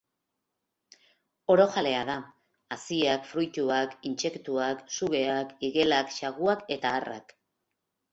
Orojalea 1.55 1.99
da: 2.07 2.15
haziak, 2.75 3.27
fruituak, 3.33 3.93
intsektuak, 4.11 4.81
sugeak, 4.95 5.53
igelak, 5.69 6.11
saguak 6.23 6.65
eta 6.79 6.95
harrak. 7.01 7.37